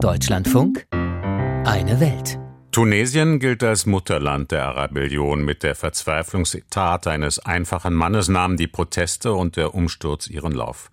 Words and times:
Deutschlandfunk 0.00 0.86
Eine 0.92 1.98
Welt. 1.98 2.38
Tunesien 2.70 3.40
gilt 3.40 3.64
als 3.64 3.84
Mutterland 3.84 4.52
der 4.52 4.66
Arabellion. 4.66 5.44
Mit 5.44 5.64
der 5.64 5.74
Verzweiflungstat 5.74 7.08
eines 7.08 7.40
einfachen 7.40 7.94
Mannes 7.94 8.28
nahmen 8.28 8.56
die 8.56 8.68
Proteste 8.68 9.32
und 9.32 9.56
der 9.56 9.74
Umsturz 9.74 10.28
ihren 10.28 10.52
Lauf. 10.52 10.92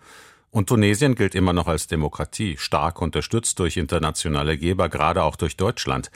Und 0.49 0.70
Tunesien 0.70 1.13
gilt 1.13 1.36
immer 1.36 1.54
noch 1.54 1.68
als 1.68 1.86
Demokratie, 1.86 2.57
stark 2.57 2.99
unterstützt 2.99 3.60
durch 3.60 3.78
internationale 3.78 4.57
Geber, 4.57 4.89
gerade 4.89 5.22
auch 5.22 5.36
durch 5.36 5.56
Deutschland. 5.56 6.10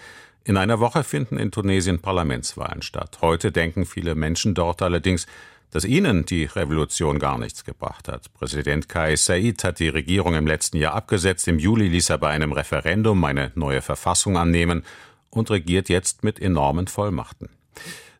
In 0.43 0.57
einer 0.57 0.79
Woche 0.79 1.03
finden 1.03 1.37
in 1.37 1.51
Tunesien 1.51 1.99
Parlamentswahlen 1.99 2.81
statt. 2.81 3.19
Heute 3.21 3.51
denken 3.51 3.85
viele 3.85 4.15
Menschen 4.15 4.55
dort 4.55 4.81
allerdings, 4.81 5.27
dass 5.71 5.85
ihnen 5.85 6.25
die 6.25 6.45
Revolution 6.45 7.19
gar 7.19 7.37
nichts 7.37 7.63
gebracht 7.63 8.07
hat. 8.07 8.33
Präsident 8.33 8.89
Kais 8.89 9.25
Said 9.25 9.63
hat 9.63 9.79
die 9.79 9.89
Regierung 9.89 10.35
im 10.35 10.47
letzten 10.47 10.77
Jahr 10.77 10.93
abgesetzt. 10.93 11.47
Im 11.47 11.59
Juli 11.59 11.87
ließ 11.87 12.09
er 12.09 12.17
bei 12.17 12.29
einem 12.29 12.51
Referendum 12.51 13.23
eine 13.23 13.51
neue 13.55 13.81
Verfassung 13.81 14.37
annehmen 14.37 14.83
und 15.29 15.51
regiert 15.51 15.89
jetzt 15.89 16.23
mit 16.23 16.39
enormen 16.39 16.87
Vollmachten. 16.87 17.49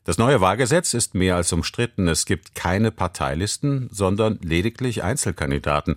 Das 0.04 0.16
neue 0.18 0.40
Wahlgesetz 0.40 0.94
ist 0.94 1.14
mehr 1.14 1.36
als 1.36 1.52
umstritten. 1.52 2.08
Es 2.08 2.24
gibt 2.24 2.54
keine 2.54 2.90
Parteilisten, 2.90 3.88
sondern 3.92 4.38
lediglich 4.42 5.02
Einzelkandidaten. 5.02 5.96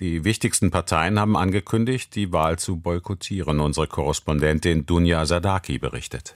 Die 0.00 0.24
wichtigsten 0.24 0.70
Parteien 0.70 1.20
haben 1.20 1.36
angekündigt, 1.36 2.14
die 2.16 2.32
Wahl 2.32 2.58
zu 2.58 2.76
boykottieren. 2.76 3.60
Unsere 3.60 3.86
Korrespondentin 3.86 4.86
Dunja 4.86 5.24
Sadaki 5.26 5.78
berichtet. 5.78 6.34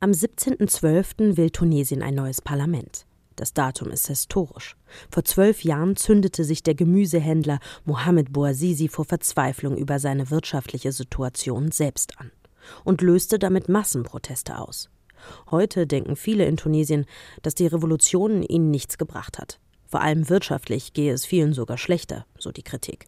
Am 0.00 0.10
17.12. 0.10 1.36
will 1.36 1.50
Tunesien 1.50 2.02
ein 2.02 2.14
neues 2.14 2.40
Parlament. 2.40 3.04
Das 3.38 3.54
Datum 3.54 3.92
ist 3.92 4.08
historisch. 4.08 4.74
Vor 5.12 5.24
zwölf 5.24 5.62
Jahren 5.62 5.94
zündete 5.94 6.42
sich 6.42 6.64
der 6.64 6.74
Gemüsehändler 6.74 7.60
Mohamed 7.84 8.32
Bouazizi 8.32 8.88
vor 8.88 9.04
Verzweiflung 9.04 9.76
über 9.76 10.00
seine 10.00 10.30
wirtschaftliche 10.30 10.90
Situation 10.90 11.70
selbst 11.70 12.18
an 12.18 12.32
und 12.82 13.00
löste 13.00 13.38
damit 13.38 13.68
Massenproteste 13.68 14.58
aus. 14.58 14.90
Heute 15.52 15.86
denken 15.86 16.16
viele 16.16 16.46
in 16.46 16.56
Tunesien, 16.56 17.06
dass 17.42 17.54
die 17.54 17.68
Revolution 17.68 18.42
ihnen 18.42 18.72
nichts 18.72 18.98
gebracht 18.98 19.38
hat. 19.38 19.60
Vor 19.86 20.00
allem 20.00 20.28
wirtschaftlich 20.28 20.92
gehe 20.92 21.12
es 21.12 21.24
vielen 21.24 21.52
sogar 21.52 21.78
schlechter, 21.78 22.26
so 22.40 22.50
die 22.50 22.64
Kritik. 22.64 23.06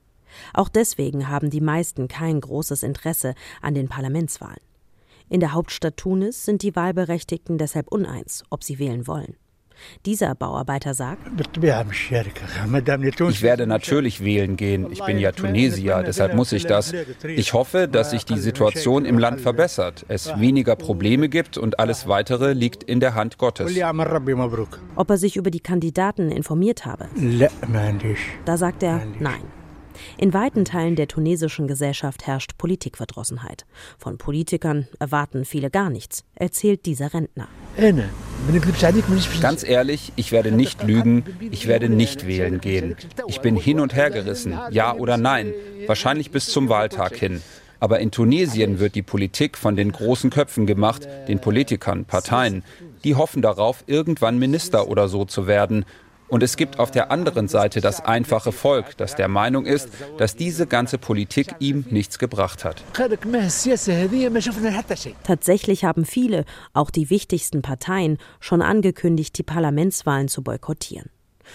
Auch 0.55 0.69
deswegen 0.69 1.28
haben 1.28 1.50
die 1.50 1.61
meisten 1.61 2.06
kein 2.06 2.41
großes 2.41 2.84
Interesse 2.84 3.34
an 3.62 3.75
den 3.75 3.89
Parlamentswahlen. 3.89 4.61
In 5.28 5.41
der 5.41 5.55
Hauptstadt 5.55 5.97
Tunis 5.97 6.44
sind 6.44 6.62
die 6.62 6.77
Wahlberechtigten 6.77 7.59
deshalb 7.59 7.89
uneins, 7.89 8.44
ob 8.48 8.62
sie 8.62 8.78
wählen 8.78 9.09
wollen. 9.09 9.34
Dieser 10.06 10.34
Bauarbeiter 10.34 10.95
sagt, 10.95 11.20
ich 13.28 13.42
werde 13.42 13.67
natürlich 13.67 14.25
wählen 14.25 14.56
gehen. 14.56 14.91
Ich 14.91 15.05
bin 15.05 15.19
ja 15.19 15.33
Tunesier, 15.33 16.03
deshalb 16.06 16.34
muss 16.34 16.53
ich 16.53 16.67
das. 16.67 16.92
Ich 17.25 17.53
hoffe, 17.53 17.89
dass 17.89 18.11
sich 18.11 18.25
die 18.25 18.39
Situation 18.39 19.05
im 19.05 19.19
Land 19.19 19.41
verbessert, 19.41 20.05
es 20.09 20.39
weniger 20.39 20.77
Probleme 20.77 21.28
gibt 21.28 21.59
und 21.59 21.78
alles 21.78 22.09
Weitere 22.09 22.53
liegt 22.53 22.83
in 22.83 23.00
der 23.00 23.14
Hand 23.14 23.39
Gottes. 23.39 23.72
Ob 24.97 25.11
er 25.11 25.17
sich 25.17 25.37
über 25.37 25.50
die 25.50 25.61
Kandidaten 25.61 26.31
informiert 26.31 26.87
habe? 26.87 27.09
Da 28.44 28.56
sagt 28.56 28.83
er 28.83 29.03
nein. 29.19 29.42
In 30.17 30.33
weiten 30.33 30.65
Teilen 30.65 30.97
der 30.97 31.09
tunesischen 31.09 31.67
Gesellschaft 31.69 32.27
herrscht 32.27 32.56
Politikverdrossenheit. 32.59 33.67
Von 33.98 34.19
Politikern 34.19 34.89
erwarten 34.98 35.44
viele 35.44 35.70
gar 35.70 35.91
nichts, 35.91 36.25
erzählt 36.34 36.87
dieser 36.87 37.12
Rentner. 37.12 37.48
Ganz 39.41 39.65
ehrlich, 39.65 40.13
ich 40.17 40.33
werde 40.33 40.53
nicht 40.53 40.83
lügen, 40.83 41.25
ich 41.51 41.67
werde 41.67 41.89
nicht 41.89 42.27
wählen 42.27 42.61
gehen. 42.61 42.97
Ich 43.27 43.41
bin 43.41 43.57
hin 43.57 43.81
und 43.81 43.95
her 43.95 44.11
gerissen, 44.11 44.59
ja 44.71 44.95
oder 44.95 45.17
nein, 45.17 45.53
wahrscheinlich 45.87 46.31
bis 46.31 46.47
zum 46.47 46.69
Wahltag 46.69 47.15
hin. 47.17 47.43
Aber 47.81 48.01
in 48.01 48.11
Tunesien 48.11 48.79
wird 48.79 48.95
die 48.95 49.03
Politik 49.03 49.57
von 49.57 49.75
den 49.75 49.91
großen 49.91 50.31
Köpfen 50.31 50.67
gemacht, 50.67 51.09
den 51.29 51.41
Politikern, 51.41 52.05
Parteien. 52.05 52.63
Die 53.05 53.15
hoffen 53.15 53.41
darauf, 53.41 53.85
irgendwann 53.87 54.39
Minister 54.39 54.89
oder 54.89 55.09
so 55.09 55.25
zu 55.25 55.47
werden. 55.47 55.87
Und 56.31 56.45
es 56.45 56.57
gibt 56.57 56.79
auf 56.79 56.91
der 56.93 57.11
anderen 57.11 57.49
Seite 57.49 57.81
das 57.81 58.05
einfache 58.05 58.53
Volk, 58.53 58.97
das 58.97 59.17
der 59.17 59.29
Meinung 59.29 59.67
ist, 59.67 59.89
dass 60.17 60.37
diese 60.37 60.67
ganze 60.67 60.97
Politik 60.97 61.57
ihm 61.59 61.85
nichts 61.91 62.19
gebracht 62.19 62.65
hat. 62.65 62.83
Tatsächlich 65.25 65.85
haben 65.85 66.05
viele, 66.05 66.45
auch 66.73 66.91
die 66.91 67.11
wichtigsten 67.11 67.63
Parteien, 67.63 68.19
schon 68.39 68.63
angekündigt, 68.63 69.37
die 69.39 69.43
Parlamentswahlen 69.43 70.29
zu 70.29 70.43
boykottieren. 70.43 71.11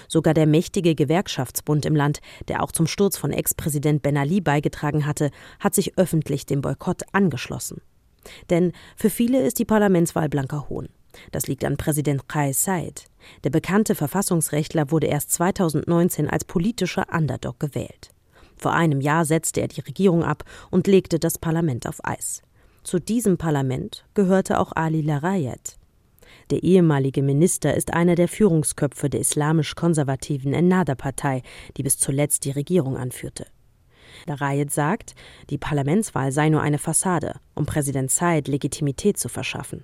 Sogar 0.09 0.33
der 0.33 0.45
mächtige 0.45 0.93
Gewerkschaftsbund 0.93 1.85
im 1.85 1.95
Land, 1.95 2.19
der 2.49 2.61
auch 2.61 2.73
zum 2.73 2.85
Sturz 2.85 3.17
von 3.17 3.31
Ex-Präsident 3.31 4.01
Ben 4.01 4.17
Ali 4.17 4.41
beigetragen 4.41 5.05
hatte, 5.05 5.31
hat 5.61 5.73
sich 5.73 5.97
öffentlich 5.97 6.45
dem 6.45 6.59
Boykott 6.61 7.03
angeschlossen. 7.13 7.81
Denn 8.49 8.73
für 8.97 9.09
viele 9.09 9.41
ist 9.41 9.59
die 9.59 9.65
Parlamentswahl 9.65 10.27
blanker 10.27 10.67
Hohn. 10.67 10.89
Das 11.31 11.47
liegt 11.47 11.63
an 11.65 11.77
Präsident 11.77 12.27
Kais 12.27 12.63
Said. 12.63 13.05
Der 13.43 13.49
bekannte 13.49 13.95
Verfassungsrechtler 13.95 14.91
wurde 14.91 15.07
erst 15.07 15.31
2019 15.31 16.29
als 16.29 16.45
politischer 16.45 17.07
Underdog 17.11 17.59
gewählt. 17.59 18.09
Vor 18.55 18.73
einem 18.73 19.01
Jahr 19.01 19.25
setzte 19.25 19.61
er 19.61 19.67
die 19.67 19.81
Regierung 19.81 20.23
ab 20.23 20.43
und 20.71 20.87
legte 20.87 21.19
das 21.19 21.37
Parlament 21.37 21.87
auf 21.87 22.03
Eis. 22.03 22.41
Zu 22.83 22.99
diesem 22.99 23.37
Parlament 23.37 24.05
gehörte 24.13 24.59
auch 24.59 24.71
Ali 24.75 25.01
Larayet. 25.01 25.77
Der 26.51 26.63
ehemalige 26.63 27.23
Minister 27.23 27.73
ist 27.73 27.93
einer 27.93 28.15
der 28.15 28.27
Führungsköpfe 28.27 29.09
der 29.09 29.21
islamisch-konservativen 29.21 30.53
Ennahda-Partei, 30.53 31.41
die 31.77 31.83
bis 31.83 31.97
zuletzt 31.97 32.45
die 32.45 32.51
Regierung 32.51 32.97
anführte. 32.97 33.47
Larayet 34.27 34.71
sagt, 34.71 35.15
die 35.49 35.57
Parlamentswahl 35.57 36.31
sei 36.31 36.49
nur 36.49 36.61
eine 36.61 36.77
Fassade, 36.77 37.39
um 37.55 37.65
Präsident 37.65 38.11
Said 38.11 38.47
Legitimität 38.47 39.17
zu 39.17 39.29
verschaffen. 39.29 39.83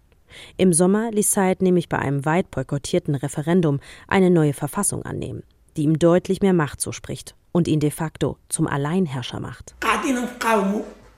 Im 0.58 0.74
Sommer 0.74 1.12
ließ 1.12 1.32
Said 1.32 1.62
nämlich 1.62 1.90
bei 1.90 2.00
einem 2.00 2.26
weit 2.26 2.52
boykottierten 2.52 3.16
Referendum 3.16 3.80
eine 4.08 4.30
neue 4.30 4.54
Verfassung 4.54 5.04
annehmen, 5.04 5.44
die 5.78 5.84
ihm 5.84 6.00
deutlich 6.00 6.42
mehr 6.42 6.54
Macht 6.54 6.82
zuspricht 6.82 7.36
und 7.52 7.68
ihn 7.68 7.80
de 7.80 7.92
facto 7.92 8.38
zum 8.50 8.68
Alleinherrscher 8.68 9.40
macht. 9.40 9.76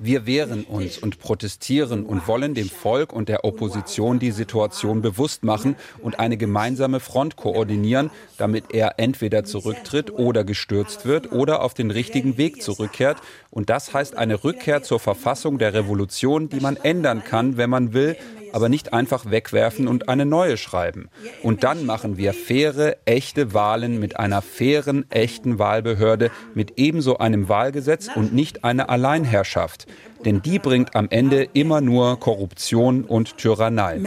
Wir 0.06 0.26
wehren 0.26 0.66
uns 0.66 0.98
und 0.98 1.20
protestieren 1.20 2.06
und 2.06 2.28
wollen 2.28 2.56
dem 2.56 2.70
Volk 2.70 3.14
und 3.14 3.30
der 3.30 3.46
Opposition 3.46 4.20
die 4.20 4.32
Situation 4.32 5.02
bewusst 5.02 5.46
machen 5.46 5.78
und 6.02 6.20
eine 6.20 6.36
gemeinsame 6.36 7.00
Front 7.00 7.38
koordinieren, 7.38 8.10
damit 8.38 8.74
er 8.74 8.96
entweder 8.98 9.46
zurücktritt 9.46 10.12
oder 10.12 10.44
gestürzt 10.44 11.06
wird 11.06 11.32
oder 11.32 11.62
auf 11.62 11.74
den 11.74 11.90
richtigen 11.90 12.38
Weg 12.38 12.62
zurückkehrt. 12.62 13.20
Und 13.50 13.70
das 13.70 13.94
heißt 13.94 14.18
eine 14.18 14.44
Rückkehr 14.44 14.84
zur 14.84 15.00
Verfassung 15.00 15.58
der 15.58 15.74
Revolution, 15.74 16.50
die 16.50 16.60
man 16.60 16.76
ändern 16.76 17.24
kann, 17.24 17.56
wenn 17.56 17.70
man 17.70 17.94
will, 17.94 18.18
aber 18.54 18.70
nicht 18.70 18.94
einfach 18.94 19.30
wegwerfen 19.30 19.88
und 19.88 20.10
eine 20.10 20.26
neue 20.26 20.58
schreiben. 20.58 21.10
Und 21.42 21.64
dann 21.64 21.86
machen 21.86 22.18
wir 22.18 22.34
faire, 22.34 22.98
echte 23.06 23.54
Wahlen 23.54 24.00
mit 24.00 24.18
einer 24.18 24.42
fairen, 24.42 25.06
echten 25.12 25.60
Wahlbehörde, 25.60 26.32
mit 26.54 26.74
ebenso 26.78 27.18
einem 27.18 27.50
Wahlgesetz 27.50 28.10
und 28.16 28.34
nicht 28.34 28.64
einer 28.64 28.90
Alleinherrschaft. 28.90 29.88
Denn 30.24 30.42
die 30.42 30.60
bringt 30.60 30.96
am 30.96 31.08
Ende 31.10 31.50
immer 31.54 31.82
nur 31.82 32.20
Korruption 32.20 33.04
und 33.04 33.38
Tyrannei. 33.38 34.00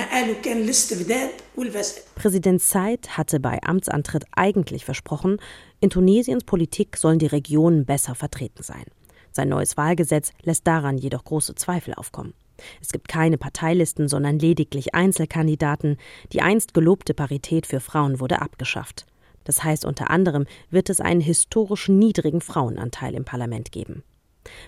Präsident 2.14 2.62
Said 2.62 3.16
hatte 3.16 3.40
bei 3.40 3.58
Amtsantritt 3.62 4.24
eigentlich 4.32 4.84
versprochen, 4.84 5.38
in 5.80 5.90
Tunesiens 5.90 6.44
Politik 6.44 6.96
sollen 6.96 7.18
die 7.18 7.26
Regionen 7.26 7.84
besser 7.84 8.14
vertreten 8.14 8.62
sein. 8.62 8.84
Sein 9.32 9.50
neues 9.50 9.76
Wahlgesetz 9.76 10.32
lässt 10.42 10.66
daran 10.66 10.96
jedoch 10.96 11.24
große 11.24 11.54
Zweifel 11.54 11.92
aufkommen. 11.92 12.32
Es 12.80 12.90
gibt 12.90 13.08
keine 13.08 13.38
Parteilisten, 13.38 14.08
sondern 14.08 14.38
lediglich 14.38 14.94
Einzelkandidaten. 14.94 15.96
Die 16.32 16.42
einst 16.42 16.74
gelobte 16.74 17.14
Parität 17.14 17.66
für 17.66 17.80
Frauen 17.80 18.20
wurde 18.20 18.40
abgeschafft. 18.40 19.06
Das 19.44 19.62
heißt, 19.62 19.84
unter 19.84 20.10
anderem 20.10 20.46
wird 20.70 20.90
es 20.90 21.00
einen 21.00 21.20
historisch 21.20 21.88
niedrigen 21.88 22.40
Frauenanteil 22.40 23.14
im 23.14 23.24
Parlament 23.24 23.70
geben. 23.70 24.02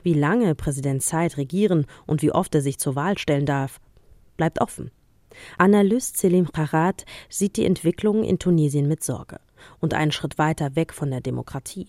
Wie 0.02 0.14
lange 0.14 0.54
Präsident 0.54 1.02
Said 1.02 1.36
regieren 1.36 1.86
und 2.06 2.22
wie 2.22 2.32
oft 2.32 2.54
er 2.54 2.62
sich 2.62 2.78
zur 2.78 2.96
Wahl 2.96 3.18
stellen 3.18 3.46
darf, 3.46 3.80
bleibt 4.36 4.60
offen. 4.60 4.90
Analyst 5.56 6.16
Selim 6.16 6.50
Kharat 6.50 7.04
sieht 7.28 7.56
die 7.56 7.64
Entwicklung 7.64 8.24
in 8.24 8.38
Tunesien 8.38 8.88
mit 8.88 9.04
Sorge 9.04 9.40
und 9.80 9.94
einen 9.94 10.12
Schritt 10.12 10.38
weiter 10.38 10.74
weg 10.76 10.92
von 10.92 11.10
der 11.10 11.20
Demokratie. 11.20 11.88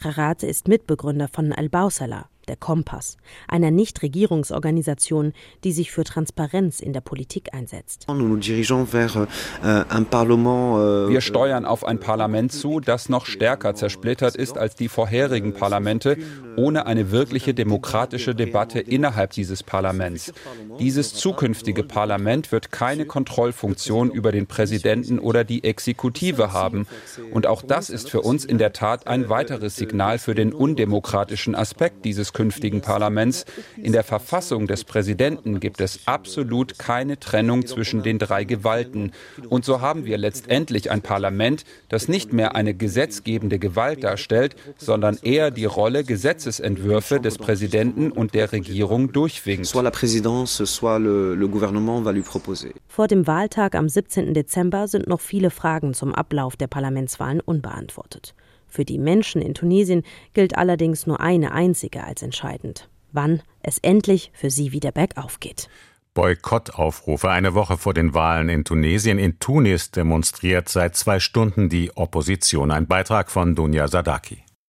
Kharat 0.00 0.42
ist 0.42 0.68
Mitbegründer 0.68 1.28
von 1.28 1.52
Al-Bausala, 1.52 2.28
der 2.48 2.56
Kompass, 2.56 3.16
einer 3.48 3.70
Nichtregierungsorganisation, 3.70 5.32
die 5.64 5.72
sich 5.72 5.90
für 5.90 6.04
Transparenz 6.04 6.80
in 6.80 6.92
der 6.92 7.00
Politik 7.00 7.54
einsetzt. 7.54 8.06
Euh, 8.08 8.14
euh, 9.62 11.08
Wir 11.10 11.20
steuern 11.20 11.64
auf 11.64 11.84
ein 11.84 12.00
Parlament 12.00 12.52
zu, 12.52 12.80
das 12.80 13.08
noch 13.08 13.26
stärker 13.26 13.74
zersplittert 13.74 14.36
ist 14.36 14.58
als 14.58 14.74
die 14.74 14.88
vorherigen 14.88 15.54
Parlamente, 15.54 16.16
ohne 16.56 16.86
eine 16.86 17.10
wirkliche 17.10 17.54
demokratische 17.54 18.34
Debatte 18.34 18.80
innerhalb 18.80 19.30
dieses 19.32 19.62
Parlaments. 19.62 20.32
Dieses 20.78 21.14
zukünftige 21.14 21.82
Parlament 21.82 22.52
wird 22.52 22.72
keine 22.72 23.06
Kontrollfunktion 23.06 24.10
über 24.10 24.32
den 24.32 24.46
Präsidenten 24.46 25.18
oder 25.18 25.44
die 25.44 25.64
Exekutive 25.64 26.52
haben. 26.52 26.86
Und 27.32 27.46
auch 27.46 27.62
das 27.62 27.90
ist 27.90 28.10
für 28.10 28.22
uns 28.22 28.44
in 28.44 28.58
der 28.58 28.72
Tat 28.72 29.06
ein 29.06 29.28
weiteres 29.28 29.76
Signal 29.76 30.18
für 30.18 30.34
den 30.34 30.52
undemokratischen 30.52 31.54
Aspekt 31.54 32.04
dieses 32.04 32.32
künftigen 32.36 32.82
Parlaments. 32.82 33.46
In 33.82 33.92
der 33.92 34.04
Verfassung 34.04 34.66
des 34.66 34.84
Präsidenten 34.84 35.58
gibt 35.58 35.80
es 35.80 36.00
absolut 36.04 36.78
keine 36.78 37.18
Trennung 37.18 37.66
zwischen 37.66 38.02
den 38.02 38.18
drei 38.18 38.44
Gewalten. 38.44 39.12
Und 39.48 39.64
so 39.64 39.80
haben 39.80 40.04
wir 40.04 40.18
letztendlich 40.18 40.90
ein 40.90 41.00
Parlament, 41.00 41.64
das 41.88 42.08
nicht 42.08 42.34
mehr 42.34 42.54
eine 42.54 42.74
gesetzgebende 42.74 43.58
Gewalt 43.58 44.04
darstellt, 44.04 44.54
sondern 44.76 45.18
eher 45.22 45.50
die 45.50 45.64
Rolle, 45.64 46.04
Gesetzesentwürfe 46.04 47.20
des 47.20 47.38
Präsidenten 47.38 48.12
und 48.12 48.34
der 48.34 48.52
Regierung 48.52 49.12
durchwinkt. 49.12 49.66
Vor 52.88 53.08
dem 53.08 53.26
Wahltag 53.26 53.74
am 53.74 53.88
17. 53.88 54.34
Dezember 54.34 54.88
sind 54.88 55.06
noch 55.06 55.20
viele 55.20 55.50
Fragen 55.50 55.94
zum 55.94 56.14
Ablauf 56.14 56.56
der 56.56 56.66
Parlamentswahlen 56.66 57.40
unbeantwortet. 57.40 58.34
Für 58.76 58.84
die 58.84 58.98
Menschen 58.98 59.40
in 59.40 59.54
Tunesien 59.54 60.02
gilt 60.34 60.58
allerdings 60.58 61.06
nur 61.06 61.20
eine 61.20 61.52
einzige 61.52 62.04
als 62.04 62.20
entscheidend. 62.20 62.90
Wann 63.10 63.40
es 63.62 63.78
endlich 63.78 64.30
für 64.34 64.50
sie 64.50 64.70
wieder 64.72 64.92
bergauf 64.92 65.40
geht. 65.40 65.70
Boykottaufrufe 66.12 67.30
eine 67.30 67.54
Woche 67.54 67.78
vor 67.78 67.94
den 67.94 68.12
Wahlen 68.12 68.50
in 68.50 68.64
Tunesien. 68.64 69.18
In 69.18 69.38
Tunis 69.38 69.92
demonstriert 69.92 70.68
seit 70.68 70.94
zwei 70.94 71.20
Stunden 71.20 71.70
die 71.70 71.90
Opposition. 71.96 72.70
Ein 72.70 72.86
Beitrag 72.86 73.30
von 73.30 73.54
Dunja 73.54 73.88
Sadaki. 73.88 74.42